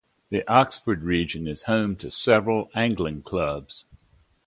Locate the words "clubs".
3.21-3.85